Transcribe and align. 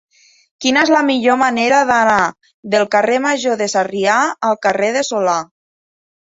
Quina 0.63 0.85
és 0.87 0.91
la 0.93 1.01
millor 1.09 1.35
manera 1.41 1.81
d'anar 1.89 2.23
del 2.77 2.87
carrer 2.97 3.19
Major 3.27 3.61
de 3.61 3.69
Sarrià 3.75 4.17
al 4.51 4.59
carrer 4.65 4.91
de 4.97 5.05
Solà? 5.13 5.37